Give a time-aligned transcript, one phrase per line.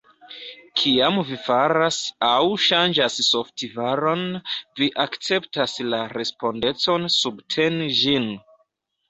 [0.79, 4.25] Kiam vi faras aŭ ŝanĝas softvaron,
[4.81, 8.29] vi akceptas la respondecon subteni ĝin.